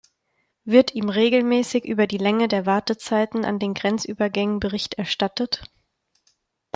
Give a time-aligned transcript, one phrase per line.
[0.63, 5.61] Wird ihm regelmäßig über die Länge der Wartezeiten an den Grenzübergängen Bericht erstattet?